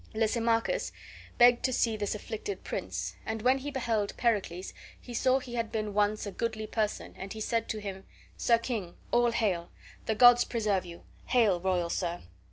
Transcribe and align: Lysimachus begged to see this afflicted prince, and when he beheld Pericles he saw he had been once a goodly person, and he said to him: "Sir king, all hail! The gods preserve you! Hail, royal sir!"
Lysimachus 0.15 0.91
begged 1.37 1.63
to 1.63 1.71
see 1.71 1.95
this 1.95 2.15
afflicted 2.15 2.63
prince, 2.63 3.15
and 3.23 3.43
when 3.43 3.59
he 3.59 3.69
beheld 3.69 4.17
Pericles 4.17 4.73
he 4.99 5.13
saw 5.13 5.37
he 5.37 5.53
had 5.53 5.71
been 5.71 5.93
once 5.93 6.25
a 6.25 6.31
goodly 6.31 6.65
person, 6.65 7.13
and 7.19 7.31
he 7.33 7.39
said 7.39 7.69
to 7.69 7.79
him: 7.79 8.05
"Sir 8.35 8.57
king, 8.57 8.95
all 9.11 9.29
hail! 9.31 9.69
The 10.07 10.15
gods 10.15 10.43
preserve 10.43 10.87
you! 10.87 11.03
Hail, 11.27 11.59
royal 11.59 11.91
sir!" 11.91 12.21